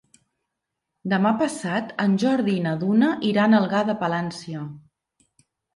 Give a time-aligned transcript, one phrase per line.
[1.13, 4.69] Demà passat en Jordi i na Duna iran a Algar de Palància.